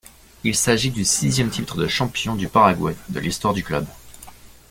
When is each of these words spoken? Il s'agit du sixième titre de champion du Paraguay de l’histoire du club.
Il 0.43 0.55
s'agit 0.55 0.89
du 0.89 1.05
sixième 1.05 1.51
titre 1.51 1.77
de 1.77 1.85
champion 1.87 2.33
du 2.33 2.47
Paraguay 2.47 2.95
de 3.09 3.19
l’histoire 3.19 3.53
du 3.53 3.63
club. 3.63 3.85